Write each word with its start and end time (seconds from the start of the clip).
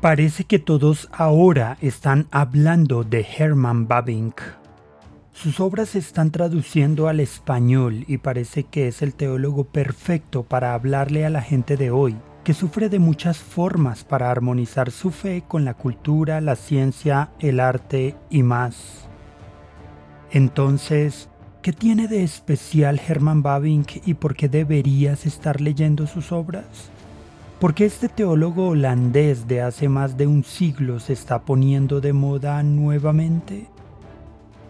Parece 0.00 0.44
que 0.44 0.58
todos 0.58 1.10
ahora 1.12 1.76
están 1.82 2.26
hablando 2.30 3.04
de 3.04 3.26
Herman 3.36 3.86
Bavinck. 3.86 4.40
Sus 5.30 5.60
obras 5.60 5.90
se 5.90 5.98
están 5.98 6.30
traduciendo 6.30 7.06
al 7.06 7.20
español 7.20 8.06
y 8.08 8.16
parece 8.16 8.64
que 8.64 8.88
es 8.88 9.02
el 9.02 9.12
teólogo 9.12 9.64
perfecto 9.64 10.42
para 10.42 10.72
hablarle 10.72 11.26
a 11.26 11.30
la 11.30 11.42
gente 11.42 11.76
de 11.76 11.90
hoy, 11.90 12.16
que 12.44 12.54
sufre 12.54 12.88
de 12.88 12.98
muchas 12.98 13.36
formas 13.36 14.02
para 14.02 14.30
armonizar 14.30 14.90
su 14.90 15.10
fe 15.10 15.44
con 15.46 15.66
la 15.66 15.74
cultura, 15.74 16.40
la 16.40 16.56
ciencia, 16.56 17.28
el 17.38 17.60
arte 17.60 18.16
y 18.30 18.42
más. 18.42 19.06
Entonces, 20.30 21.28
¿qué 21.60 21.74
tiene 21.74 22.08
de 22.08 22.24
especial 22.24 22.98
Herman 23.06 23.42
Bavinck 23.42 24.00
y 24.06 24.14
por 24.14 24.34
qué 24.34 24.48
deberías 24.48 25.26
estar 25.26 25.60
leyendo 25.60 26.06
sus 26.06 26.32
obras? 26.32 26.90
Porque 27.60 27.84
este 27.84 28.08
teólogo 28.08 28.68
holandés 28.68 29.46
de 29.46 29.60
hace 29.60 29.90
más 29.90 30.16
de 30.16 30.26
un 30.26 30.44
siglo 30.44 30.98
se 30.98 31.12
está 31.12 31.42
poniendo 31.42 32.00
de 32.00 32.14
moda 32.14 32.62
nuevamente? 32.62 33.66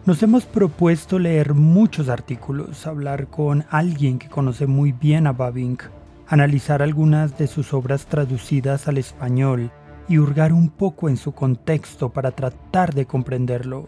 Nos 0.07 0.21
hemos 0.25 0.45
propuesto 0.45 1.21
leer 1.21 1.55
muchos 1.55 2.09
artículos, 2.09 2.89
hablar 2.89 3.29
con 3.29 3.65
alguien 3.71 4.19
que 4.19 4.29
conoce 4.29 4.67
muy 4.67 4.91
bien 4.91 5.29
a 5.29 5.33
Bavinck, 5.33 5.89
analizar 6.27 6.83
algunas 6.83 7.39
de 7.39 7.47
sus 7.47 7.73
obras 7.73 8.07
traducidas 8.07 8.89
al 8.89 8.99
español 8.99 9.71
y 10.09 10.19
hurgar 10.19 10.53
un 10.53 10.69
poco 10.69 11.09
en 11.09 11.17
su 11.17 11.31
contexto 11.31 12.09
para 12.09 12.33
tratar 12.33 12.93
de 12.93 13.07
comprenderlo. 13.07 13.87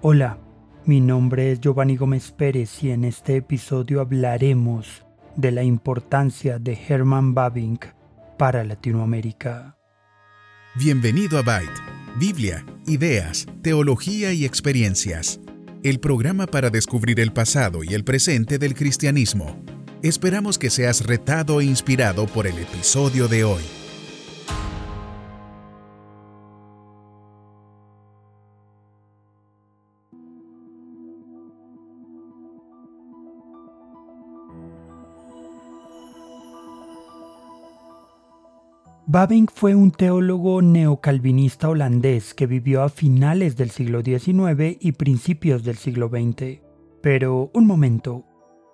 Hola, 0.00 0.38
mi 0.86 1.02
nombre 1.02 1.52
es 1.52 1.60
Giovanni 1.60 1.96
Gómez 1.96 2.30
Pérez 2.30 2.82
y 2.82 2.90
en 2.90 3.04
este 3.04 3.36
episodio 3.36 4.00
hablaremos 4.00 5.05
de 5.36 5.52
la 5.52 5.62
importancia 5.62 6.58
de 6.58 6.78
Herman 6.88 7.34
Bavinck 7.34 7.94
para 8.38 8.64
Latinoamérica. 8.64 9.76
Bienvenido 10.74 11.38
a 11.38 11.42
Byte, 11.42 11.80
Biblia, 12.18 12.64
ideas, 12.86 13.46
teología 13.62 14.32
y 14.32 14.44
experiencias, 14.44 15.40
el 15.82 16.00
programa 16.00 16.46
para 16.46 16.70
descubrir 16.70 17.20
el 17.20 17.32
pasado 17.32 17.84
y 17.84 17.94
el 17.94 18.04
presente 18.04 18.58
del 18.58 18.74
cristianismo. 18.74 19.62
Esperamos 20.02 20.58
que 20.58 20.70
seas 20.70 21.06
retado 21.06 21.60
e 21.60 21.64
inspirado 21.64 22.26
por 22.26 22.46
el 22.46 22.58
episodio 22.58 23.28
de 23.28 23.44
hoy. 23.44 23.62
Bavinck 39.08 39.52
fue 39.54 39.76
un 39.76 39.92
teólogo 39.92 40.60
neocalvinista 40.62 41.68
holandés 41.68 42.34
que 42.34 42.48
vivió 42.48 42.82
a 42.82 42.88
finales 42.88 43.56
del 43.56 43.70
siglo 43.70 44.02
XIX 44.02 44.76
y 44.80 44.90
principios 44.92 45.62
del 45.62 45.76
siglo 45.76 46.08
XX. 46.08 46.60
Pero, 47.02 47.52
un 47.54 47.68
momento, 47.68 48.24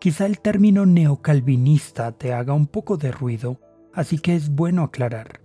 quizá 0.01 0.25
el 0.25 0.41
término 0.41 0.87
neocalvinista 0.87 2.13
te 2.13 2.33
haga 2.33 2.55
un 2.55 2.67
poco 2.67 2.97
de 2.97 3.13
ruido, 3.13 3.61
así 3.93 4.19
que 4.19 4.35
es 4.35 4.49
bueno 4.49 4.85
aclarar. 4.85 5.43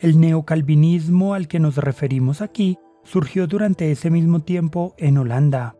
El 0.00 0.18
neocalvinismo 0.18 1.34
al 1.34 1.46
que 1.46 1.60
nos 1.60 1.76
referimos 1.76 2.40
aquí 2.42 2.78
surgió 3.04 3.46
durante 3.46 3.92
ese 3.92 4.10
mismo 4.10 4.40
tiempo 4.40 4.96
en 4.98 5.18
Holanda, 5.18 5.76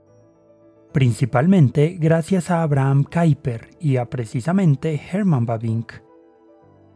principalmente 0.93 1.97
gracias 1.99 2.53
a 2.53 2.63
Abraham 2.63 3.03
Kuyper 3.03 3.71
y 3.81 3.97
a 3.97 4.09
precisamente 4.09 5.01
Herman 5.11 5.47
Bavinck 5.47 6.06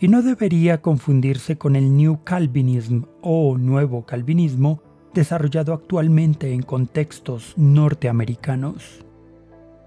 y 0.00 0.08
no 0.08 0.22
debería 0.22 0.80
confundirse 0.80 1.58
con 1.58 1.76
el 1.76 1.94
New 1.94 2.24
Calvinism 2.24 3.02
o 3.20 3.58
Nuevo 3.58 4.06
Calvinismo 4.06 4.82
desarrollado 5.12 5.74
actualmente 5.74 6.54
en 6.54 6.62
contextos 6.62 7.52
norteamericanos. 7.56 9.04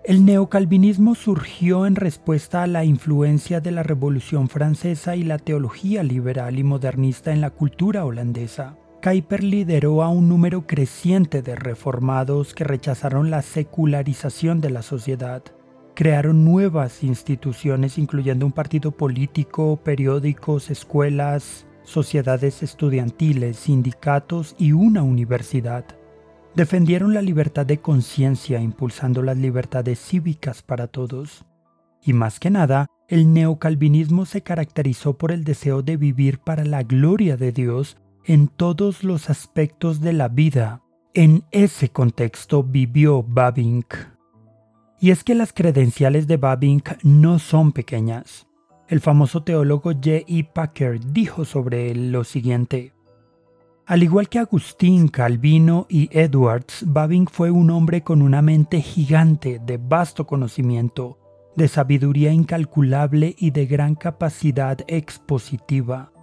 El 0.04 0.26
neocalvinismo 0.26 1.16
surgió 1.16 1.86
en 1.86 1.96
respuesta 1.96 2.62
a 2.62 2.68
la 2.68 2.84
influencia 2.84 3.62
de 3.62 3.72
la 3.72 3.84
Revolución 3.84 4.50
Francesa 4.50 5.16
y 5.16 5.24
la 5.24 5.40
teología 5.40 6.04
liberal 6.04 6.60
y 6.60 6.64
modernista 6.64 7.32
en 7.32 7.40
la 7.42 7.52
cultura 7.52 8.06
holandesa. 8.06 8.76
Kuyper 9.02 9.44
lideró 9.44 10.04
a 10.04 10.10
un 10.10 10.28
número 10.28 10.68
creciente 10.68 11.42
de 11.42 11.56
reformados 11.56 12.54
que 12.54 12.66
rechazaron 12.66 13.32
la 13.32 13.42
secularización 13.42 14.62
de 14.62 14.70
la 14.70 14.82
sociedad 14.82 15.44
crearon 15.94 16.44
nuevas 16.44 17.04
instituciones 17.04 17.98
incluyendo 17.98 18.46
un 18.46 18.52
partido 18.52 18.92
político, 18.92 19.78
periódicos, 19.84 20.70
escuelas, 20.70 21.66
sociedades 21.84 22.64
estudiantiles, 22.64 23.58
sindicatos 23.58 24.56
y 24.58 24.72
una 24.72 25.04
universidad. 25.04 25.86
Defendieron 26.56 27.14
la 27.14 27.22
libertad 27.22 27.66
de 27.66 27.80
conciencia 27.80 28.60
impulsando 28.62 29.22
las 29.22 29.38
libertades 29.38 30.00
cívicas 30.00 30.62
para 30.62 30.88
todos. 30.88 31.46
Y 32.02 32.14
más 32.14 32.40
que 32.40 32.50
nada, 32.50 32.88
el 33.08 33.34
neocalvinismo 33.34 34.26
se 34.26 34.42
caracterizó 34.42 35.18
por 35.18 35.32
el 35.32 35.44
deseo 35.44 35.82
de 35.82 35.98
vivir 35.98 36.40
para 36.40 36.64
la 36.64 36.84
gloria 36.84 37.38
de 37.38 37.52
Dios 37.52 37.98
en 38.26 38.48
todos 38.48 39.04
los 39.04 39.30
aspectos 39.30 40.00
de 40.00 40.14
la 40.14 40.30
vida. 40.30 40.82
En 41.14 41.44
ese 41.52 41.90
contexto 41.90 42.64
vivió 42.64 43.24
Bavinck. 43.24 44.13
Y 45.04 45.12
es 45.12 45.26
que 45.26 45.36
las 45.36 45.52
credenciales 45.52 46.28
de 46.28 46.38
Bavinck 46.38 47.04
no 47.04 47.38
son 47.38 47.74
pequeñas. 47.74 48.48
El 48.88 49.02
famoso 49.02 49.44
teólogo 49.44 49.92
J. 49.92 50.24
E. 50.26 50.46
Packer 50.46 50.98
dijo 50.98 51.44
sobre 51.44 51.92
él 51.92 52.14
lo 52.14 52.24
siguiente. 52.24 52.94
Al 53.86 54.02
igual 54.02 54.30
que 54.30 54.40
Agustín, 54.40 55.10
Calvino 55.10 55.88
y 55.90 56.08
Edwards, 56.18 56.86
Bavinck 56.88 57.32
fue 57.32 57.52
un 57.52 57.70
hombre 57.70 58.02
con 58.02 58.22
una 58.22 58.42
mente 58.42 58.80
gigante 58.80 59.60
de 59.60 59.76
vasto 59.76 60.26
conocimiento, 60.26 61.20
de 61.58 61.68
sabiduría 61.68 62.32
incalculable 62.32 63.36
y 63.38 63.52
de 63.52 63.66
gran 63.66 63.96
capacidad 63.96 64.78
expositiva. 64.88 66.14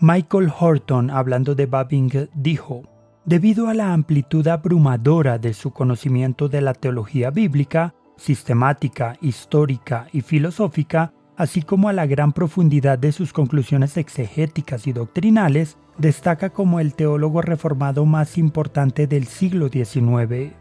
Michael 0.00 0.52
Horton, 0.58 1.08
hablando 1.08 1.54
de 1.54 1.66
Bavinck, 1.66 2.30
dijo, 2.34 2.82
Debido 3.28 3.68
a 3.68 3.74
la 3.74 3.92
amplitud 3.92 4.48
abrumadora 4.48 5.36
de 5.36 5.52
su 5.52 5.70
conocimiento 5.70 6.48
de 6.48 6.62
la 6.62 6.72
teología 6.72 7.28
bíblica, 7.28 7.94
sistemática, 8.16 9.18
histórica 9.20 10.06
y 10.14 10.22
filosófica, 10.22 11.12
así 11.36 11.60
como 11.60 11.90
a 11.90 11.92
la 11.92 12.06
gran 12.06 12.32
profundidad 12.32 12.98
de 12.98 13.12
sus 13.12 13.34
conclusiones 13.34 13.98
exegéticas 13.98 14.86
y 14.86 14.94
doctrinales, 14.94 15.76
destaca 15.98 16.48
como 16.48 16.80
el 16.80 16.94
teólogo 16.94 17.42
reformado 17.42 18.06
más 18.06 18.38
importante 18.38 19.06
del 19.06 19.26
siglo 19.26 19.68
XIX. 19.68 20.54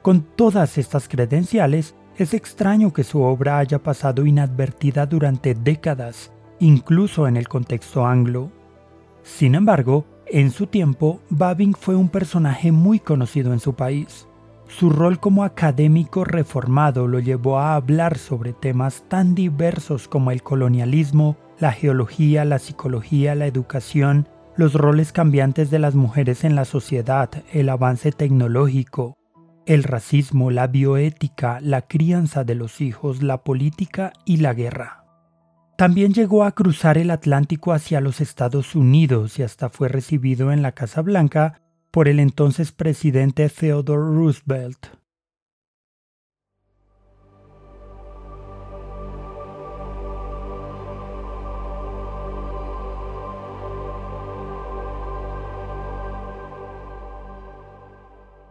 Con 0.00 0.22
todas 0.22 0.78
estas 0.78 1.08
credenciales, 1.08 1.94
es 2.16 2.32
extraño 2.32 2.94
que 2.94 3.04
su 3.04 3.20
obra 3.20 3.58
haya 3.58 3.82
pasado 3.82 4.24
inadvertida 4.24 5.04
durante 5.04 5.52
décadas, 5.52 6.32
incluso 6.58 7.28
en 7.28 7.36
el 7.36 7.48
contexto 7.48 8.06
anglo. 8.06 8.50
Sin 9.22 9.54
embargo, 9.54 10.06
en 10.28 10.50
su 10.50 10.66
tiempo, 10.66 11.20
Bavinck 11.30 11.78
fue 11.78 11.94
un 11.94 12.08
personaje 12.08 12.72
muy 12.72 12.98
conocido 12.98 13.52
en 13.52 13.60
su 13.60 13.74
país. 13.74 14.26
Su 14.66 14.90
rol 14.90 15.20
como 15.20 15.44
académico 15.44 16.24
reformado 16.24 17.06
lo 17.06 17.20
llevó 17.20 17.58
a 17.58 17.76
hablar 17.76 18.18
sobre 18.18 18.52
temas 18.52 19.04
tan 19.08 19.36
diversos 19.36 20.08
como 20.08 20.32
el 20.32 20.42
colonialismo, 20.42 21.36
la 21.60 21.70
geología, 21.70 22.44
la 22.44 22.58
psicología, 22.58 23.36
la 23.36 23.46
educación, 23.46 24.28
los 24.56 24.74
roles 24.74 25.12
cambiantes 25.12 25.70
de 25.70 25.78
las 25.78 25.94
mujeres 25.94 26.42
en 26.42 26.56
la 26.56 26.64
sociedad, 26.64 27.30
el 27.52 27.68
avance 27.68 28.10
tecnológico, 28.10 29.16
el 29.64 29.84
racismo, 29.84 30.50
la 30.50 30.66
bioética, 30.66 31.60
la 31.60 31.82
crianza 31.82 32.42
de 32.42 32.56
los 32.56 32.80
hijos, 32.80 33.22
la 33.22 33.44
política 33.44 34.12
y 34.24 34.38
la 34.38 34.54
guerra. 34.54 35.05
También 35.76 36.14
llegó 36.14 36.44
a 36.44 36.52
cruzar 36.52 36.96
el 36.96 37.10
Atlántico 37.10 37.74
hacia 37.74 38.00
los 38.00 38.22
Estados 38.22 38.74
Unidos 38.74 39.38
y 39.38 39.42
hasta 39.42 39.68
fue 39.68 39.88
recibido 39.88 40.50
en 40.50 40.62
la 40.62 40.72
Casa 40.72 41.02
Blanca 41.02 41.60
por 41.90 42.08
el 42.08 42.18
entonces 42.18 42.72
presidente 42.72 43.46
Theodore 43.50 44.00
Roosevelt. 44.00 44.86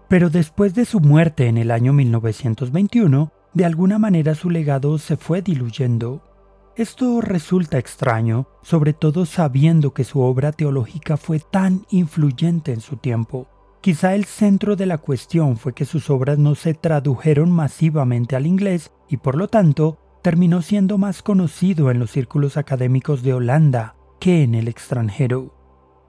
Pero 0.07 0.29
después 0.29 0.75
de 0.75 0.85
su 0.85 0.99
muerte 0.99 1.47
en 1.47 1.57
el 1.57 1.71
año 1.71 1.91
1921, 1.91 3.31
de 3.55 3.65
alguna 3.65 3.97
manera 3.97 4.35
su 4.35 4.51
legado 4.51 4.99
se 4.99 5.17
fue 5.17 5.41
diluyendo 5.41 6.34
esto 6.77 7.21
resulta 7.21 7.77
extraño, 7.77 8.47
sobre 8.61 8.93
todo 8.93 9.25
sabiendo 9.25 9.93
que 9.93 10.03
su 10.03 10.19
obra 10.19 10.51
teológica 10.51 11.15
fue 11.15 11.39
tan 11.39 11.85
influyente 11.89 12.73
en 12.73 12.81
su 12.81 12.97
tiempo. 12.97 13.47
Quizá 13.79 14.15
el 14.15 14.25
centro 14.25 14.75
de 14.75 14.85
la 14.85 14.97
cuestión 14.97 15.57
fue 15.57 15.73
que 15.73 15.85
sus 15.85 16.09
obras 16.09 16.37
no 16.37 16.55
se 16.55 16.73
tradujeron 16.73 17.51
masivamente 17.51 18.35
al 18.35 18.47
inglés 18.47 18.91
y 19.07 19.17
por 19.17 19.35
lo 19.35 19.47
tanto 19.47 19.99
terminó 20.21 20.61
siendo 20.61 20.97
más 20.97 21.21
conocido 21.21 21.91
en 21.91 21.99
los 21.99 22.11
círculos 22.11 22.57
académicos 22.57 23.21
de 23.21 23.35
Holanda, 23.35 23.95
que 24.19 24.43
en 24.43 24.55
el 24.55 24.67
extranjero. 24.67 25.53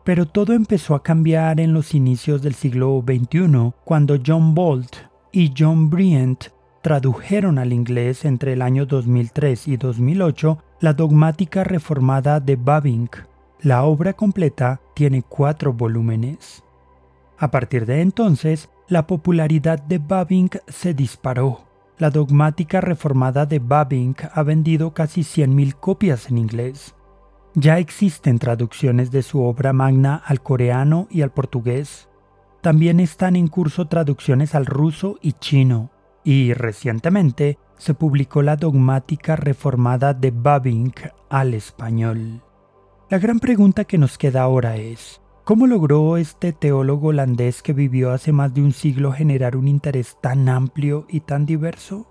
Pero 0.05 0.27
todo 0.27 0.55
empezó 0.55 0.95
a 0.95 1.03
cambiar 1.03 1.61
en 1.61 1.75
los 1.75 1.95
inicios 1.95 2.41
del 2.41 2.55
siglo 2.55 3.05
XXI, 3.07 3.73
cuando 3.85 4.17
John 4.25 4.55
Bolt 4.55 4.97
y 5.31 5.53
John 5.57 5.91
Bryant 5.91 6.56
tradujeron 6.87 7.59
al 7.59 7.73
inglés 7.73 8.25
entre 8.25 8.53
el 8.53 8.63
año 8.63 8.87
2003 8.87 9.67
y 9.67 9.77
2008 9.77 10.59
la 10.79 10.93
dogmática 10.93 11.65
reformada 11.65 12.39
de 12.39 12.55
Bavinck. 12.55 13.27
La 13.61 13.83
obra 13.83 14.13
completa 14.13 14.81
tiene 14.95 15.25
cuatro 15.25 15.73
volúmenes. 15.73 16.63
A 17.39 17.51
partir 17.51 17.87
de 17.87 18.03
entonces, 18.03 18.71
la 18.87 19.09
popularidad 19.09 19.83
de 19.83 19.99
Bavinck 19.99 20.63
se 20.69 20.95
disparó. 20.95 21.65
La 21.99 22.11
dogmática 22.11 22.81
reformada 22.81 23.47
de 23.47 23.59
Bavinck 23.59 24.31
ha 24.33 24.45
vendido 24.45 24.95
casi 24.95 25.23
100.000 25.23 25.75
copias 25.75 26.31
en 26.31 26.39
inglés. 26.39 26.95
Ya 27.57 27.81
existen 27.81 28.39
traducciones 28.39 29.11
de 29.11 29.25
su 29.25 29.43
obra 29.43 29.73
magna 29.73 30.23
al 30.25 30.41
coreano 30.41 31.09
y 31.11 31.23
al 31.23 31.33
portugués. 31.33 32.09
También 32.61 33.01
están 33.01 33.35
en 33.35 33.49
curso 33.49 33.89
traducciones 33.89 34.55
al 34.55 34.67
ruso 34.67 35.19
y 35.21 35.33
chino. 35.33 35.91
Y 36.27 36.55
recientemente 36.55 37.57
se 37.79 37.95
publicó 37.95 38.43
la 38.43 38.57
dogmática 38.57 39.37
reformada 39.37 40.13
de 40.13 40.33
Bavinck 40.33 41.13
al 41.31 41.55
español. 41.55 42.43
La 43.09 43.19
gran 43.21 43.39
pregunta 43.39 43.85
que 43.85 43.97
nos 43.97 44.19
queda 44.19 44.43
ahora 44.43 44.75
es, 44.77 45.23
¿Cómo 45.45 45.69
logró 45.69 46.17
este 46.17 46.53
teólogo 46.53 47.11
holandés 47.11 47.63
que 47.63 47.73
vivió 47.73 48.11
hace 48.11 48.33
más 48.33 48.53
de 48.53 48.61
un 48.61 48.73
siglo 48.73 49.13
generar 49.13 49.57
un 49.57 49.69
interés 49.69 50.19
tan 50.21 50.49
amplio 50.49 51.07
y 51.09 51.21
tan 51.21 51.47
diverso? 51.47 52.09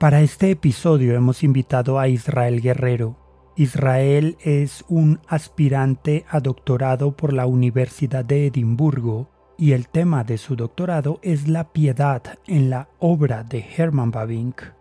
Para 0.00 0.22
este 0.22 0.50
episodio 0.50 1.14
hemos 1.14 1.44
invitado 1.44 1.98
a 1.98 2.08
Israel 2.08 2.62
Guerrero. 2.62 3.18
Israel 3.56 4.38
es 4.40 4.86
un 4.88 5.20
aspirante 5.28 6.24
a 6.30 6.40
doctorado 6.40 7.14
por 7.14 7.34
la 7.34 7.44
Universidad 7.44 8.24
de 8.24 8.46
Edimburgo 8.46 9.28
y 9.58 9.72
el 9.72 9.88
tema 9.88 10.22
de 10.22 10.38
su 10.38 10.54
doctorado 10.54 11.18
es 11.20 11.48
la 11.48 11.64
piedad 11.64 12.22
en 12.46 12.70
la 12.70 12.88
obra 13.00 13.42
de 13.42 13.66
Hermann 13.76 14.12
Bavinck. 14.12 14.72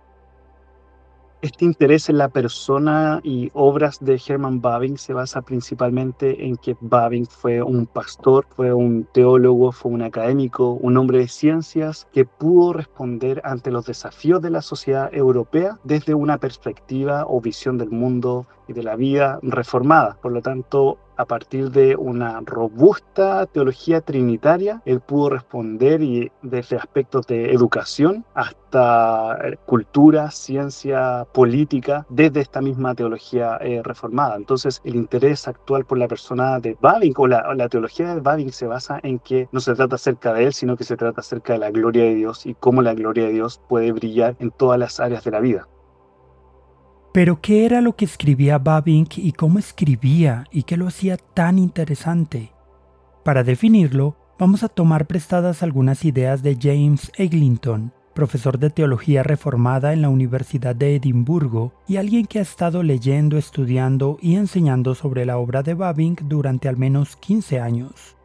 Este 1.42 1.66
interés 1.66 2.10
en 2.10 2.18
la 2.18 2.30
persona 2.30 3.20
y 3.24 3.50
obras 3.54 4.00
de 4.00 4.22
Hermann 4.26 4.62
Bavinck 4.62 4.98
se 4.98 5.14
basa 5.14 5.42
principalmente 5.42 6.46
en 6.46 6.58
que 6.58 6.76
Bavinck 6.80 7.30
fue 7.30 7.62
un 7.62 7.86
pastor, 7.86 8.46
fue 8.56 8.74
un 8.74 9.08
teólogo, 9.14 9.72
fue 9.72 9.92
un 9.92 10.04
académico, 10.04 10.74
un 10.74 10.98
hombre 10.98 11.20
de 11.20 11.28
ciencias 11.28 12.08
que 12.12 12.26
pudo 12.26 12.74
responder 12.74 13.42
ante 13.44 13.72
los 13.72 13.86
desafíos 13.86 14.42
de 14.42 14.52
la 14.52 14.62
sociedad 14.62 15.14
europea 15.14 15.80
desde 15.84 16.14
una 16.14 16.38
perspectiva 16.38 17.26
o 17.28 17.42
visión 17.42 17.78
del 17.78 17.90
mundo 17.90 18.48
y 18.68 18.74
de 18.74 18.84
la 18.84 18.96
vida 18.96 19.40
reformada. 19.42 20.18
Por 20.22 20.32
lo 20.32 20.42
tanto, 20.42 20.98
a 21.18 21.26
partir 21.26 21.72
de 21.72 21.96
una 21.96 22.42
robusta 22.46 23.46
teología 23.48 24.02
trinitaria, 24.02 24.82
él 24.86 25.02
pudo 25.02 25.30
responder 25.32 26.02
y 26.02 26.32
desde 26.44 26.78
aspectos 26.78 27.26
de 27.28 27.52
educación 27.54 28.24
hasta 28.36 29.38
eh, 29.44 29.58
cultura, 29.66 30.30
ciencia, 30.30 31.26
política, 31.34 32.06
desde 32.10 32.42
esta 32.42 32.62
misma 32.62 32.94
teología 32.94 33.58
eh, 33.62 33.82
reformada. 33.84 34.36
Entonces, 34.36 34.82
el 34.84 34.96
interés 34.96 35.48
actual 35.48 35.86
por 35.86 35.98
la 35.98 36.08
persona 36.08 36.60
de 36.60 36.78
Bavinck 36.80 37.20
o 37.20 37.28
la, 37.28 37.70
teología 37.70 38.14
de 38.14 38.22
Bavinck 38.22 38.52
se 38.52 38.68
basa 38.68 39.00
en 39.02 39.20
que 39.20 39.50
no 39.52 39.60
se 39.60 39.74
trata 39.74 39.96
acerca 39.96 40.34
de 40.34 40.46
él, 40.46 40.54
sino 40.54 40.78
que 40.78 40.84
se 40.84 40.98
trata 40.98 41.22
acerca 41.22 41.54
de 41.54 41.60
la 41.60 41.72
gloria 41.72 42.04
de 42.04 42.16
Dios 42.16 42.46
y 42.46 42.54
cómo 42.54 42.82
la 42.82 42.94
gloria 42.94 43.26
de 43.26 43.34
Dios 43.34 43.60
puede 43.68 43.92
brillar 43.92 44.36
en 44.40 44.52
todas 44.52 44.80
las 44.80 45.00
áreas 45.00 45.24
de 45.24 45.32
la 45.32 45.40
vida. 45.40 45.68
Pero 47.18 47.42
¿qué 47.42 47.66
era 47.66 47.82
lo 47.82 47.96
que 47.96 48.06
escribía 48.06 48.60
Bavinck 48.60 49.18
y 49.18 49.32
cómo 49.32 49.58
escribía 49.58 50.44
y 50.52 50.62
qué 50.62 50.78
lo 50.78 50.86
hacía 50.86 51.18
tan 51.18 51.58
interesante? 51.58 52.52
Para 53.26 53.44
definirlo, 53.44 54.16
vamos 54.38 54.62
a 54.62 54.70
tomar 54.70 55.08
prestadas 55.08 55.64
algunas 55.64 56.06
ideas 56.06 56.44
de 56.44 56.56
James 56.62 57.12
Eglinton, 57.18 57.92
profesor 58.14 58.60
de 58.60 58.70
teología 58.70 59.24
reformada 59.24 59.94
en 59.94 60.04
la 60.04 60.10
Universidad 60.10 60.76
de 60.76 60.96
Edimburgo 60.96 61.74
y 61.88 61.96
alguien 61.96 62.28
que 62.28 62.38
ha 62.38 62.44
estado 62.44 62.84
leyendo, 62.84 63.40
estudiando 63.40 64.20
y 64.22 64.36
enseñando 64.36 64.94
sobre 64.94 65.26
la 65.26 65.40
obra 65.40 65.64
de 65.64 65.74
Bavinck 65.74 66.22
durante 66.22 66.70
al 66.70 66.78
menos 66.78 67.16
15 67.16 67.60
años. 67.60 68.16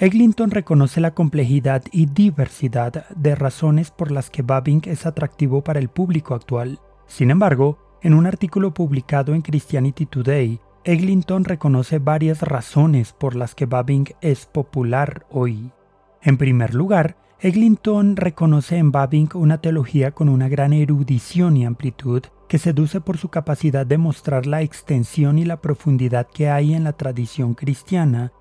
Eglinton 0.00 0.50
reconoce 0.50 1.00
la 1.00 1.14
complejidad 1.14 1.84
y 1.92 2.06
diversidad 2.06 3.08
de 3.10 3.36
razones 3.36 3.92
por 3.92 4.10
las 4.10 4.28
que 4.28 4.42
Bavinck 4.42 4.88
es 4.88 5.06
atractivo 5.06 5.62
para 5.62 5.78
el 5.78 5.88
público 5.88 6.34
actual. 6.34 6.80
Sin 7.06 7.30
embargo, 7.30 7.83
en 8.04 8.12
un 8.12 8.26
artículo 8.26 8.74
publicado 8.74 9.34
en 9.34 9.40
Christianity 9.40 10.04
Today, 10.04 10.60
Eglinton 10.84 11.44
reconoce 11.44 11.98
varias 11.98 12.42
razones 12.42 13.14
por 13.14 13.34
las 13.34 13.54
que 13.54 13.64
Bavinck 13.64 14.14
es 14.20 14.44
popular 14.44 15.26
hoy. 15.30 15.72
En 16.20 16.36
primer 16.36 16.74
lugar, 16.74 17.16
Eglinton 17.40 18.16
reconoce 18.16 18.76
en 18.76 18.92
Bavinck 18.92 19.34
una 19.34 19.62
teología 19.62 20.10
con 20.10 20.28
una 20.28 20.48
gran 20.48 20.74
erudición 20.74 21.56
y 21.56 21.64
amplitud 21.64 22.22
que 22.46 22.58
seduce 22.58 23.00
por 23.00 23.16
su 23.16 23.30
capacidad 23.30 23.86
de 23.86 23.96
mostrar 23.96 24.44
la 24.44 24.60
extensión 24.60 25.38
y 25.38 25.46
la 25.46 25.62
profundidad 25.62 26.28
que 26.28 26.50
hay 26.50 26.74
en 26.74 26.84
la 26.84 26.92
tradición 26.92 27.54
cristiana, 27.54 28.32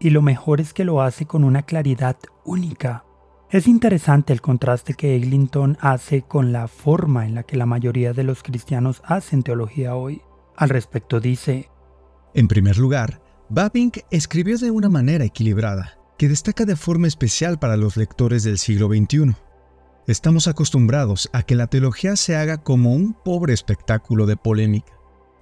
y 0.00 0.10
lo 0.10 0.22
mejor 0.22 0.60
es 0.60 0.74
que 0.74 0.84
lo 0.84 1.02
hace 1.02 1.24
con 1.24 1.44
una 1.44 1.62
claridad 1.62 2.16
única. 2.44 3.04
Es 3.50 3.66
interesante 3.66 4.34
el 4.34 4.42
contraste 4.42 4.92
que 4.92 5.16
Eglinton 5.16 5.78
hace 5.80 6.20
con 6.20 6.52
la 6.52 6.68
forma 6.68 7.24
en 7.24 7.34
la 7.34 7.44
que 7.44 7.56
la 7.56 7.64
mayoría 7.64 8.12
de 8.12 8.22
los 8.22 8.42
cristianos 8.42 9.00
hacen 9.04 9.42
teología 9.42 9.94
hoy. 9.94 10.20
Al 10.54 10.68
respecto 10.68 11.18
dice, 11.18 11.70
En 12.34 12.46
primer 12.46 12.76
lugar, 12.76 13.22
Bavinck 13.48 14.04
escribió 14.10 14.58
de 14.58 14.70
una 14.70 14.90
manera 14.90 15.24
equilibrada, 15.24 15.98
que 16.18 16.28
destaca 16.28 16.66
de 16.66 16.76
forma 16.76 17.06
especial 17.06 17.58
para 17.58 17.78
los 17.78 17.96
lectores 17.96 18.42
del 18.42 18.58
siglo 18.58 18.88
XXI. 18.88 19.34
Estamos 20.06 20.46
acostumbrados 20.46 21.30
a 21.32 21.42
que 21.42 21.54
la 21.54 21.68
teología 21.68 22.16
se 22.16 22.36
haga 22.36 22.58
como 22.58 22.92
un 22.92 23.14
pobre 23.14 23.54
espectáculo 23.54 24.26
de 24.26 24.36
polémica, 24.36 24.92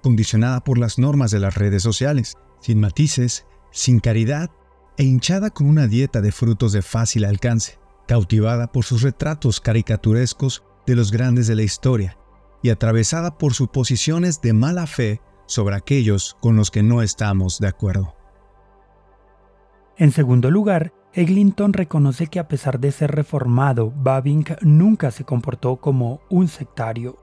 condicionada 0.01 0.63
por 0.63 0.77
las 0.77 0.97
normas 0.97 1.31
de 1.31 1.39
las 1.39 1.55
redes 1.55 1.83
sociales, 1.83 2.35
sin 2.61 2.79
matices, 2.79 3.45
sin 3.71 3.99
caridad 3.99 4.49
e 4.95 5.03
hinchada 5.03 5.49
con 5.49 5.67
una 5.67 5.87
dieta 5.87 6.21
de 6.21 6.31
frutos 6.31 6.71
de 6.71 6.81
fácil 6.81 7.25
alcance 7.25 7.77
cautivada 8.07 8.71
por 8.71 8.85
sus 8.85 9.03
retratos 9.03 9.61
caricaturescos 9.61 10.63
de 10.85 10.95
los 10.95 11.11
grandes 11.11 11.47
de 11.47 11.55
la 11.55 11.63
historia 11.63 12.17
y 12.63 12.69
atravesada 12.69 13.37
por 13.37 13.53
suposiciones 13.53 14.41
de 14.41 14.53
mala 14.53 14.87
fe 14.87 15.21
sobre 15.45 15.75
aquellos 15.75 16.35
con 16.41 16.55
los 16.55 16.71
que 16.71 16.83
no 16.83 17.01
estamos 17.01 17.59
de 17.59 17.67
acuerdo. 17.67 18.15
En 19.97 20.11
segundo 20.11 20.51
lugar, 20.51 20.93
Eglinton 21.13 21.73
reconoce 21.73 22.27
que 22.27 22.39
a 22.39 22.47
pesar 22.47 22.79
de 22.79 22.91
ser 22.91 23.11
reformado, 23.11 23.91
Bavinck 23.95 24.61
nunca 24.61 25.09
se 25.11 25.23
comportó 25.23 25.77
como 25.77 26.21
un 26.29 26.47
sectario. 26.47 27.17